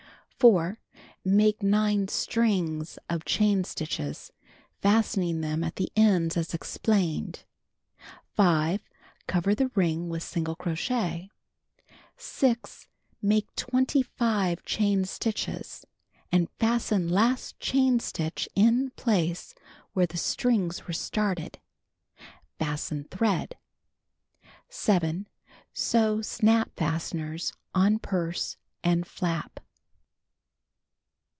4. 0.41 0.79
Make 1.23 1.61
9 1.61 2.07
strings 2.07 2.97
of 3.07 3.23
chain 3.25 3.63
stitches, 3.63 4.31
fastening 4.81 5.41
them 5.41 5.63
at 5.63 5.75
the 5.75 5.91
ends 5.95 6.35
as 6.35 6.55
explained. 6.55 7.43
5. 8.35 8.81
Cover 9.27 9.53
the 9.53 9.69
ring 9.75 10.09
with 10.09 10.23
single 10.23 10.55
crochet. 10.55 11.29
6. 12.17 12.87
Make 13.21 13.55
25 13.55 14.65
chain 14.65 15.05
stitches, 15.05 15.85
and 16.31 16.49
fasten 16.57 17.07
last 17.07 17.59
chain 17.59 17.99
stitch 17.99 18.49
in 18.55 18.85
the 18.85 18.91
place 18.93 19.53
where 19.93 20.07
the 20.07 20.17
strings 20.17 20.87
were 20.87 20.93
started. 20.93 21.59
Fasten 22.57 23.03
thread. 23.11 23.57
7. 24.69 25.27
Sew 25.71 26.23
snap 26.23 26.71
fasteners 26.75 27.53
on 27.75 27.99
purse 27.99 28.57
and 28.83 29.05
flap. 29.05 29.59